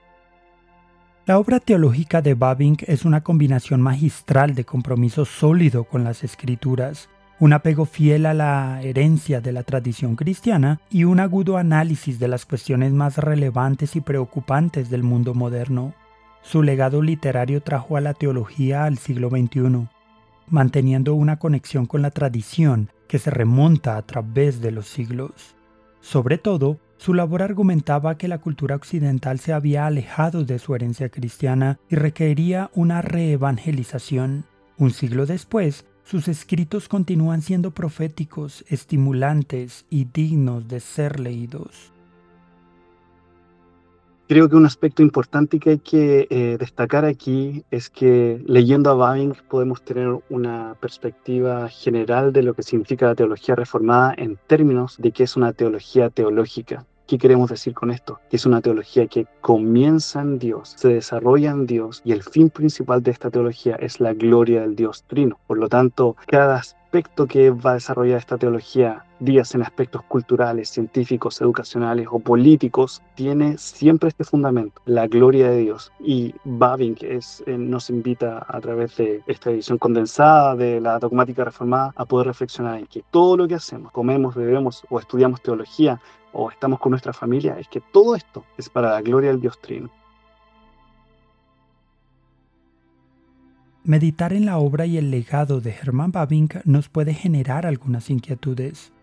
La 1.25 1.39
obra 1.39 1.59
teológica 1.59 2.21
de 2.21 2.33
Bavinck 2.33 2.83
es 2.87 3.05
una 3.05 3.21
combinación 3.21 3.81
magistral 3.81 4.55
de 4.55 4.65
compromiso 4.65 5.25
sólido 5.25 5.85
con 5.85 6.03
las 6.03 6.23
escrituras, 6.23 7.09
un 7.43 7.51
apego 7.51 7.83
fiel 7.83 8.25
a 8.25 8.33
la 8.33 8.81
herencia 8.83 9.41
de 9.41 9.51
la 9.51 9.63
tradición 9.63 10.15
cristiana 10.15 10.79
y 10.89 11.03
un 11.03 11.19
agudo 11.19 11.57
análisis 11.57 12.17
de 12.17 12.29
las 12.29 12.45
cuestiones 12.45 12.93
más 12.93 13.17
relevantes 13.17 13.97
y 13.97 13.99
preocupantes 13.99 14.89
del 14.89 15.03
mundo 15.03 15.33
moderno. 15.33 15.93
Su 16.41 16.63
legado 16.63 17.01
literario 17.01 17.61
trajo 17.61 17.97
a 17.97 17.99
la 17.99 18.13
teología 18.13 18.85
al 18.85 18.97
siglo 18.97 19.29
XXI, 19.29 19.89
manteniendo 20.47 21.15
una 21.15 21.37
conexión 21.37 21.85
con 21.85 22.01
la 22.01 22.11
tradición 22.11 22.89
que 23.09 23.19
se 23.19 23.29
remonta 23.29 23.97
a 23.97 24.03
través 24.03 24.61
de 24.61 24.71
los 24.71 24.87
siglos. 24.87 25.57
Sobre 25.99 26.37
todo, 26.37 26.79
su 26.95 27.13
labor 27.13 27.41
argumentaba 27.41 28.17
que 28.17 28.29
la 28.29 28.37
cultura 28.37 28.77
occidental 28.77 29.39
se 29.39 29.51
había 29.51 29.85
alejado 29.85 30.45
de 30.45 30.59
su 30.59 30.75
herencia 30.75 31.09
cristiana 31.09 31.77
y 31.89 31.97
requería 31.97 32.71
una 32.73 33.01
reevangelización. 33.01 34.45
Un 34.77 34.91
siglo 34.91 35.25
después, 35.25 35.83
sus 36.03 36.27
escritos 36.27 36.89
continúan 36.89 37.41
siendo 37.41 37.71
proféticos, 37.71 38.65
estimulantes 38.67 39.85
y 39.89 40.05
dignos 40.05 40.67
de 40.67 40.79
ser 40.79 41.19
leídos. 41.19 41.93
Creo 44.27 44.49
que 44.49 44.55
un 44.55 44.65
aspecto 44.65 45.01
importante 45.01 45.59
que 45.59 45.71
hay 45.71 45.79
que 45.79 46.27
eh, 46.29 46.57
destacar 46.57 47.03
aquí 47.03 47.65
es 47.71 47.89
que 47.89 48.41
leyendo 48.45 48.89
a 48.89 48.93
Babing 48.93 49.35
podemos 49.49 49.83
tener 49.83 50.17
una 50.29 50.75
perspectiva 50.79 51.67
general 51.69 52.31
de 52.31 52.43
lo 52.43 52.53
que 52.53 52.63
significa 52.63 53.07
la 53.07 53.15
teología 53.15 53.55
reformada 53.55 54.13
en 54.17 54.39
términos 54.47 54.95
de 54.97 55.11
que 55.11 55.23
es 55.23 55.35
una 55.35 55.51
teología 55.51 56.09
teológica. 56.09 56.85
¿Qué 57.13 57.19
queremos 57.19 57.51
decir 57.51 57.75
con 57.75 57.91
esto? 57.91 58.19
Que 58.27 58.37
es 58.37 58.45
una 58.47 58.59
teología 58.59 59.05
que 59.05 59.27
comienza 59.39 60.19
en 60.19 60.39
Dios, 60.39 60.73
se 60.77 60.87
desarrolla 60.87 61.51
en 61.51 61.67
Dios 61.67 62.01
y 62.03 62.11
el 62.11 62.23
fin 62.23 62.49
principal 62.49 63.03
de 63.03 63.11
esta 63.11 63.29
teología 63.29 63.75
es 63.75 63.99
la 63.99 64.15
gloria 64.15 64.61
del 64.61 64.75
Dios 64.75 65.03
Trino. 65.03 65.37
Por 65.45 65.59
lo 65.59 65.69
tanto, 65.69 66.15
cada 66.25 66.55
aspecto 66.55 67.27
que 67.27 67.51
va 67.51 67.69
a 67.69 67.73
desarrollar 67.75 68.17
esta 68.17 68.39
teología, 68.39 69.05
días 69.19 69.53
en 69.53 69.61
aspectos 69.61 70.01
culturales, 70.05 70.69
científicos, 70.69 71.39
educacionales 71.39 72.07
o 72.09 72.17
políticos, 72.17 73.03
tiene 73.13 73.59
siempre 73.59 74.09
este 74.09 74.23
fundamento, 74.23 74.81
la 74.85 75.05
gloria 75.05 75.51
de 75.51 75.59
Dios. 75.59 75.91
Y 75.99 76.33
Babin 76.45 76.97
es, 77.01 77.43
eh, 77.45 77.59
nos 77.59 77.91
invita 77.91 78.43
a 78.47 78.59
través 78.59 78.97
de 78.97 79.21
esta 79.27 79.51
edición 79.51 79.77
condensada 79.77 80.55
de 80.55 80.81
la 80.81 80.97
dogmática 80.97 81.43
reformada 81.43 81.93
a 81.95 82.05
poder 82.05 82.25
reflexionar 82.25 82.79
en 82.79 82.87
que 82.87 83.03
todo 83.11 83.37
lo 83.37 83.47
que 83.47 83.53
hacemos, 83.53 83.91
comemos, 83.91 84.33
bebemos 84.33 84.83
o 84.89 84.97
estudiamos 84.97 85.43
teología 85.43 86.01
o 86.33 86.51
estamos 86.51 86.79
con 86.79 86.89
nuestra 86.89 87.13
familia, 87.13 87.57
es 87.59 87.67
que 87.67 87.81
todo 87.91 88.15
esto 88.15 88.43
es 88.57 88.69
para 88.69 88.91
la 88.91 89.01
gloria 89.01 89.29
del 89.29 89.39
Dios 89.39 89.59
Trino. 89.61 89.89
Meditar 93.85 94.31
en 94.31 94.45
la 94.45 94.57
obra 94.59 94.85
y 94.85 94.97
el 94.97 95.11
legado 95.11 95.59
de 95.59 95.71
Hermann 95.71 96.13
Babink 96.13 96.55
nos 96.63 96.87
puede 96.87 97.13
generar 97.13 97.65
algunas 97.65 98.09
inquietudes. 98.09 98.93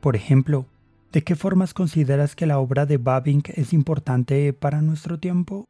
Por 0.00 0.16
ejemplo, 0.16 0.66
¿de 1.12 1.24
qué 1.24 1.34
formas 1.34 1.72
consideras 1.72 2.36
que 2.36 2.44
la 2.44 2.58
obra 2.58 2.84
de 2.84 2.98
Babink 2.98 3.48
es 3.54 3.72
importante 3.72 4.52
para 4.52 4.82
nuestro 4.82 5.18
tiempo? 5.18 5.64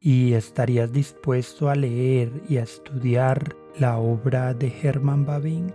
¿Y 0.00 0.32
estarías 0.32 0.90
dispuesto 0.90 1.68
a 1.68 1.74
leer 1.74 2.32
y 2.48 2.56
a 2.56 2.62
estudiar 2.62 3.54
la 3.78 3.98
obra 3.98 4.54
de 4.54 4.74
Hermann 4.82 5.26
Babink? 5.26 5.74